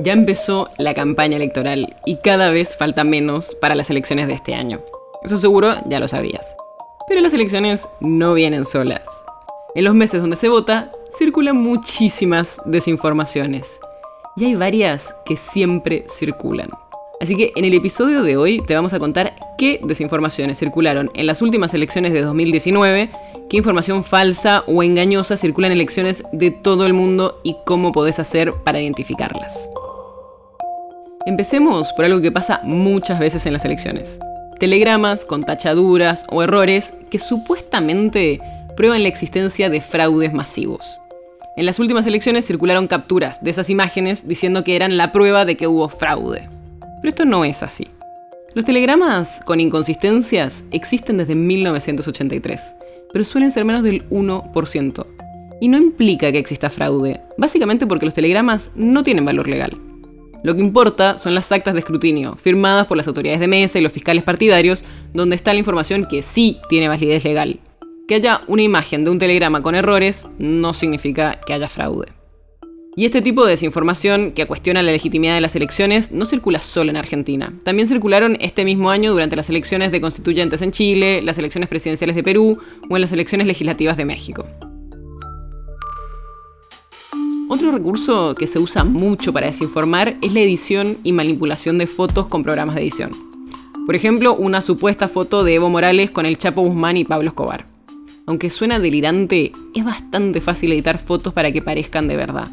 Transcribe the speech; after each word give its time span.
Ya 0.00 0.12
empezó 0.12 0.70
la 0.76 0.92
campaña 0.92 1.36
electoral 1.36 1.94
y 2.04 2.16
cada 2.16 2.50
vez 2.50 2.74
falta 2.76 3.04
menos 3.04 3.54
para 3.54 3.76
las 3.76 3.90
elecciones 3.90 4.26
de 4.26 4.34
este 4.34 4.54
año. 4.54 4.80
Eso 5.22 5.36
seguro 5.36 5.74
ya 5.86 6.00
lo 6.00 6.08
sabías. 6.08 6.44
Pero 7.06 7.20
las 7.20 7.32
elecciones 7.32 7.88
no 8.00 8.34
vienen 8.34 8.64
solas. 8.64 9.02
En 9.76 9.84
los 9.84 9.94
meses 9.94 10.20
donde 10.20 10.36
se 10.36 10.48
vota, 10.48 10.90
circulan 11.16 11.58
muchísimas 11.58 12.60
desinformaciones. 12.64 13.78
Y 14.36 14.46
hay 14.46 14.56
varias 14.56 15.14
que 15.24 15.36
siempre 15.36 16.06
circulan. 16.08 16.70
Así 17.20 17.36
que 17.36 17.52
en 17.54 17.64
el 17.64 17.74
episodio 17.74 18.22
de 18.22 18.36
hoy 18.36 18.60
te 18.66 18.74
vamos 18.74 18.92
a 18.94 18.98
contar 18.98 19.36
qué 19.56 19.78
desinformaciones 19.84 20.58
circularon 20.58 21.12
en 21.14 21.26
las 21.26 21.40
últimas 21.40 21.72
elecciones 21.72 22.12
de 22.12 22.22
2019, 22.22 23.10
qué 23.48 23.56
información 23.56 24.02
falsa 24.02 24.64
o 24.66 24.82
engañosa 24.82 25.36
circula 25.36 25.68
en 25.68 25.74
elecciones 25.74 26.24
de 26.32 26.50
todo 26.50 26.84
el 26.84 26.94
mundo 26.94 27.40
y 27.44 27.56
cómo 27.64 27.92
podés 27.92 28.18
hacer 28.18 28.52
para 28.64 28.80
identificarlas. 28.80 29.68
Empecemos 31.26 31.90
por 31.94 32.04
algo 32.04 32.20
que 32.20 32.30
pasa 32.30 32.60
muchas 32.64 33.18
veces 33.18 33.46
en 33.46 33.54
las 33.54 33.64
elecciones. 33.64 34.20
Telegramas 34.60 35.24
con 35.24 35.42
tachaduras 35.42 36.26
o 36.30 36.42
errores 36.42 36.92
que 37.10 37.18
supuestamente 37.18 38.40
prueban 38.76 39.02
la 39.02 39.08
existencia 39.08 39.70
de 39.70 39.80
fraudes 39.80 40.34
masivos. 40.34 40.98
En 41.56 41.64
las 41.64 41.78
últimas 41.78 42.06
elecciones 42.06 42.46
circularon 42.46 42.88
capturas 42.88 43.42
de 43.42 43.50
esas 43.50 43.70
imágenes 43.70 44.28
diciendo 44.28 44.64
que 44.64 44.76
eran 44.76 44.98
la 44.98 45.12
prueba 45.12 45.46
de 45.46 45.56
que 45.56 45.66
hubo 45.66 45.88
fraude. 45.88 46.46
Pero 47.00 47.08
esto 47.08 47.24
no 47.24 47.46
es 47.46 47.62
así. 47.62 47.86
Los 48.54 48.66
telegramas 48.66 49.40
con 49.46 49.60
inconsistencias 49.60 50.62
existen 50.72 51.16
desde 51.16 51.34
1983, 51.34 52.76
pero 53.14 53.24
suelen 53.24 53.50
ser 53.50 53.64
menos 53.64 53.82
del 53.82 54.06
1%. 54.10 55.06
Y 55.60 55.68
no 55.68 55.78
implica 55.78 56.30
que 56.30 56.38
exista 56.38 56.68
fraude, 56.68 57.22
básicamente 57.38 57.86
porque 57.86 58.04
los 58.04 58.14
telegramas 58.14 58.70
no 58.74 59.02
tienen 59.02 59.24
valor 59.24 59.48
legal. 59.48 59.78
Lo 60.44 60.54
que 60.54 60.60
importa 60.60 61.16
son 61.16 61.34
las 61.34 61.50
actas 61.52 61.72
de 61.72 61.80
escrutinio, 61.80 62.36
firmadas 62.36 62.86
por 62.86 62.98
las 62.98 63.08
autoridades 63.08 63.40
de 63.40 63.48
mesa 63.48 63.78
y 63.78 63.82
los 63.82 63.92
fiscales 63.92 64.22
partidarios, 64.24 64.84
donde 65.14 65.36
está 65.36 65.54
la 65.54 65.58
información 65.58 66.04
que 66.04 66.20
sí 66.20 66.58
tiene 66.68 66.86
validez 66.86 67.24
legal. 67.24 67.60
Que 68.06 68.16
haya 68.16 68.42
una 68.46 68.60
imagen 68.60 69.04
de 69.04 69.10
un 69.10 69.18
telegrama 69.18 69.62
con 69.62 69.74
errores 69.74 70.28
no 70.38 70.74
significa 70.74 71.40
que 71.46 71.54
haya 71.54 71.70
fraude. 71.70 72.08
Y 72.94 73.06
este 73.06 73.22
tipo 73.22 73.46
de 73.46 73.52
desinformación 73.52 74.32
que 74.32 74.44
cuestiona 74.44 74.82
la 74.82 74.92
legitimidad 74.92 75.34
de 75.34 75.40
las 75.40 75.56
elecciones 75.56 76.12
no 76.12 76.26
circula 76.26 76.60
solo 76.60 76.90
en 76.90 76.98
Argentina. 76.98 77.50
También 77.64 77.88
circularon 77.88 78.36
este 78.38 78.66
mismo 78.66 78.90
año 78.90 79.12
durante 79.12 79.36
las 79.36 79.48
elecciones 79.48 79.92
de 79.92 80.02
constituyentes 80.02 80.60
en 80.60 80.72
Chile, 80.72 81.22
las 81.22 81.38
elecciones 81.38 81.70
presidenciales 81.70 82.16
de 82.16 82.22
Perú 82.22 82.58
o 82.90 82.96
en 82.96 83.00
las 83.00 83.12
elecciones 83.12 83.46
legislativas 83.46 83.96
de 83.96 84.04
México. 84.04 84.44
Otro 87.46 87.72
recurso 87.72 88.34
que 88.34 88.46
se 88.46 88.58
usa 88.58 88.84
mucho 88.84 89.32
para 89.32 89.48
desinformar 89.48 90.16
es 90.22 90.32
la 90.32 90.40
edición 90.40 90.96
y 91.04 91.12
manipulación 91.12 91.76
de 91.76 91.86
fotos 91.86 92.26
con 92.26 92.42
programas 92.42 92.74
de 92.74 92.82
edición. 92.82 93.10
Por 93.84 93.94
ejemplo, 93.94 94.34
una 94.34 94.62
supuesta 94.62 95.08
foto 95.08 95.44
de 95.44 95.54
Evo 95.54 95.68
Morales 95.68 96.10
con 96.10 96.24
el 96.24 96.38
Chapo 96.38 96.62
Guzmán 96.62 96.96
y 96.96 97.04
Pablo 97.04 97.28
Escobar. 97.28 97.66
Aunque 98.24 98.48
suena 98.48 98.78
delirante, 98.78 99.52
es 99.74 99.84
bastante 99.84 100.40
fácil 100.40 100.72
editar 100.72 100.98
fotos 100.98 101.34
para 101.34 101.52
que 101.52 101.60
parezcan 101.60 102.08
de 102.08 102.16
verdad. 102.16 102.48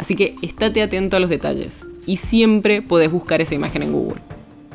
Así 0.00 0.16
que 0.16 0.34
estate 0.42 0.82
atento 0.82 1.16
a 1.16 1.20
los 1.20 1.30
detalles 1.30 1.86
y 2.04 2.16
siempre 2.16 2.82
podés 2.82 3.12
buscar 3.12 3.40
esa 3.40 3.54
imagen 3.54 3.84
en 3.84 3.92
Google. 3.92 4.20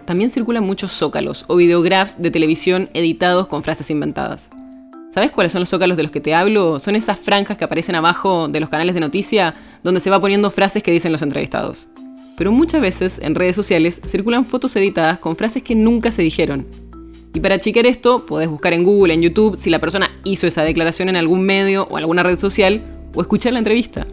También 0.05 0.29
circulan 0.29 0.65
muchos 0.65 0.91
zócalos 0.91 1.43
o 1.47 1.57
videographs 1.57 2.21
de 2.21 2.31
televisión 2.31 2.89
editados 2.93 3.47
con 3.47 3.63
frases 3.63 3.91
inventadas. 3.91 4.49
¿Sabes 5.19 5.33
cuáles 5.33 5.51
son 5.51 5.59
los 5.59 5.67
zócalos 5.67 5.97
de 5.97 6.03
los 6.03 6.13
que 6.13 6.21
te 6.21 6.33
hablo? 6.33 6.79
Son 6.79 6.95
esas 6.95 7.19
franjas 7.19 7.57
que 7.57 7.65
aparecen 7.65 7.93
abajo 7.93 8.47
de 8.47 8.61
los 8.61 8.69
canales 8.69 8.95
de 8.95 9.01
noticia 9.01 9.53
donde 9.83 9.99
se 9.99 10.09
va 10.09 10.21
poniendo 10.21 10.49
frases 10.49 10.81
que 10.81 10.93
dicen 10.93 11.11
los 11.11 11.21
entrevistados. 11.21 11.89
Pero 12.37 12.53
muchas 12.53 12.81
veces 12.81 13.19
en 13.21 13.35
redes 13.35 13.53
sociales 13.53 13.99
circulan 14.07 14.45
fotos 14.45 14.77
editadas 14.77 15.19
con 15.19 15.35
frases 15.35 15.61
que 15.61 15.75
nunca 15.75 16.09
se 16.11 16.21
dijeron. 16.21 16.67
Y 17.33 17.41
para 17.41 17.59
chequear 17.59 17.85
esto, 17.85 18.25
podés 18.25 18.47
buscar 18.47 18.71
en 18.71 18.85
Google, 18.85 19.13
en 19.13 19.21
YouTube, 19.21 19.57
si 19.57 19.69
la 19.69 19.79
persona 19.79 20.09
hizo 20.23 20.47
esa 20.47 20.63
declaración 20.63 21.09
en 21.09 21.17
algún 21.17 21.41
medio 21.41 21.85
o 21.91 21.97
alguna 21.97 22.23
red 22.23 22.39
social, 22.39 22.81
o 23.13 23.19
escuchar 23.19 23.51
la 23.51 23.59
entrevista. 23.59 24.07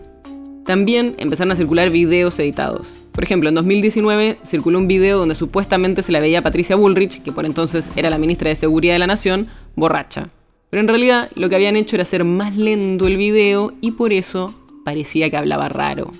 También 0.64 1.14
empezaron 1.18 1.52
a 1.52 1.56
circular 1.56 1.90
videos 1.90 2.36
editados. 2.40 2.98
Por 3.12 3.22
ejemplo, 3.22 3.48
en 3.48 3.54
2019 3.54 4.38
circuló 4.44 4.80
un 4.80 4.88
video 4.88 5.18
donde 5.18 5.36
supuestamente 5.36 6.02
se 6.02 6.10
la 6.10 6.18
veía 6.18 6.40
a 6.40 6.42
Patricia 6.42 6.74
Bullrich, 6.74 7.22
que 7.22 7.30
por 7.30 7.46
entonces 7.46 7.90
era 7.94 8.10
la 8.10 8.18
ministra 8.18 8.48
de 8.48 8.56
Seguridad 8.56 8.94
de 8.94 8.98
la 8.98 9.06
Nación, 9.06 9.46
borracha. 9.76 10.30
Pero 10.70 10.80
en 10.80 10.88
realidad 10.88 11.30
lo 11.36 11.48
que 11.48 11.54
habían 11.54 11.76
hecho 11.76 11.96
era 11.96 12.02
hacer 12.02 12.24
más 12.24 12.56
lento 12.56 13.06
el 13.06 13.16
video 13.16 13.72
y 13.80 13.92
por 13.92 14.12
eso 14.12 14.52
parecía 14.84 15.30
que 15.30 15.36
hablaba 15.36 15.68
raro. 15.68 16.10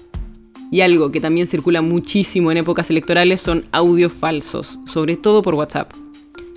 Y 0.71 0.81
algo 0.81 1.13
que 1.13 1.21
también 1.21 1.47
circula 1.47 1.83
muchísimo 1.83 2.51
en 2.51 2.59
épocas 2.59 2.91
electorales 2.91 3.41
son 3.41 3.65
audios 3.73 4.13
falsos, 4.13 4.79
sobre 4.87 5.17
todo 5.17 5.43
por 5.43 5.55
WhatsApp. 5.55 5.93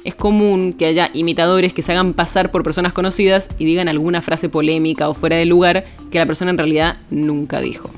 Es 0.03 0.15
común 0.15 0.73
que 0.73 0.85
haya 0.85 1.11
imitadores 1.13 1.73
que 1.73 1.81
se 1.81 1.91
hagan 1.91 2.13
pasar 2.13 2.51
por 2.51 2.63
personas 2.63 2.93
conocidas 2.93 3.49
y 3.59 3.65
digan 3.65 3.89
alguna 3.89 4.21
frase 4.21 4.49
polémica 4.49 5.09
o 5.09 5.13
fuera 5.13 5.35
de 5.35 5.45
lugar 5.45 5.85
que 6.09 6.19
la 6.19 6.25
persona 6.25 6.51
en 6.51 6.57
realidad 6.57 6.97
nunca 7.09 7.59
dijo. 7.59 7.89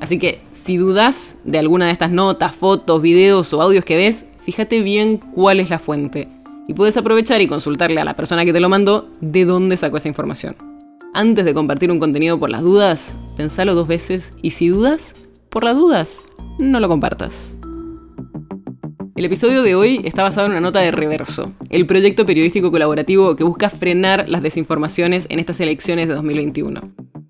Así 0.00 0.18
que 0.18 0.40
si 0.52 0.76
dudas 0.76 1.36
de 1.44 1.58
alguna 1.58 1.86
de 1.86 1.92
estas 1.92 2.10
notas, 2.10 2.54
fotos, 2.54 3.02
videos 3.02 3.52
o 3.52 3.60
audios 3.60 3.84
que 3.84 3.96
ves, 3.96 4.24
fíjate 4.44 4.82
bien 4.82 5.18
cuál 5.18 5.60
es 5.60 5.70
la 5.70 5.78
fuente 5.78 6.28
y 6.68 6.74
puedes 6.74 6.96
aprovechar 6.96 7.40
y 7.40 7.48
consultarle 7.48 8.00
a 8.00 8.04
la 8.04 8.16
persona 8.16 8.44
que 8.44 8.52
te 8.52 8.60
lo 8.60 8.68
mandó 8.68 9.08
de 9.20 9.44
dónde 9.44 9.76
sacó 9.76 9.96
esa 9.96 10.08
información. 10.08 10.56
Antes 11.14 11.44
de 11.44 11.54
compartir 11.54 11.90
un 11.90 11.98
contenido 11.98 12.38
por 12.38 12.50
las 12.50 12.62
dudas, 12.62 13.16
pensalo 13.36 13.74
dos 13.74 13.88
veces 13.88 14.32
y 14.42 14.50
si 14.50 14.68
dudas, 14.68 15.14
por 15.48 15.64
las 15.64 15.76
dudas, 15.76 16.20
no 16.58 16.80
lo 16.80 16.88
compartas. 16.88 17.56
El 19.16 19.24
episodio 19.24 19.62
de 19.62 19.74
hoy 19.74 20.02
está 20.04 20.22
basado 20.22 20.46
en 20.46 20.52
una 20.52 20.60
nota 20.60 20.80
de 20.80 20.90
Reverso, 20.90 21.52
el 21.70 21.86
proyecto 21.86 22.26
periodístico 22.26 22.70
colaborativo 22.70 23.34
que 23.34 23.44
busca 23.44 23.70
frenar 23.70 24.28
las 24.28 24.42
desinformaciones 24.42 25.26
en 25.30 25.38
estas 25.38 25.58
elecciones 25.60 26.08
de 26.08 26.14
2021. 26.14 26.82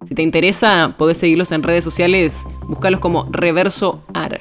Si 0.04 0.14
te 0.14 0.22
interesa, 0.22 0.96
podés 0.98 1.18
seguirlos 1.18 1.52
en 1.52 1.62
redes 1.62 1.84
sociales, 1.84 2.42
buscarlos 2.68 3.00
como 3.00 3.28
Reverso 3.30 4.02
AR. 4.14 4.40